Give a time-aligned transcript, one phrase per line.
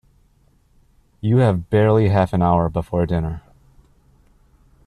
[1.19, 3.43] You have barely half an hour before dinner.